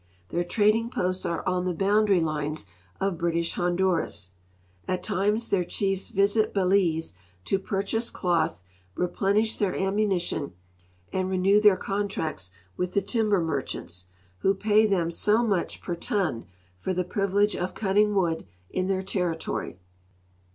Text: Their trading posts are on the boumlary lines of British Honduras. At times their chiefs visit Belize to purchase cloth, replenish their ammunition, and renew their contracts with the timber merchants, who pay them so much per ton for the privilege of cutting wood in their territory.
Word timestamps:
Their 0.29 0.43
trading 0.43 0.89
posts 0.89 1.27
are 1.27 1.47
on 1.47 1.65
the 1.65 1.75
boumlary 1.75 2.21
lines 2.23 2.65
of 2.99 3.19
British 3.19 3.53
Honduras. 3.53 4.31
At 4.87 5.03
times 5.03 5.49
their 5.49 5.63
chiefs 5.63 6.09
visit 6.09 6.55
Belize 6.55 7.13
to 7.45 7.59
purchase 7.59 8.09
cloth, 8.09 8.63
replenish 8.95 9.59
their 9.59 9.75
ammunition, 9.75 10.53
and 11.13 11.29
renew 11.29 11.61
their 11.61 11.77
contracts 11.77 12.49
with 12.75 12.93
the 12.93 13.01
timber 13.03 13.41
merchants, 13.41 14.07
who 14.39 14.55
pay 14.55 14.87
them 14.87 15.11
so 15.11 15.43
much 15.43 15.83
per 15.83 15.93
ton 15.93 16.47
for 16.79 16.95
the 16.95 17.03
privilege 17.03 17.55
of 17.55 17.75
cutting 17.75 18.15
wood 18.15 18.47
in 18.71 18.87
their 18.87 19.03
territory. 19.03 19.77